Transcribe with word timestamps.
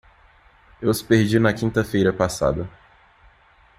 Eu 0.81 0.89
os 0.89 1.03
perdi 1.03 1.37
na 1.37 1.53
quinta-feira 1.53 2.11
passada. 2.11 2.67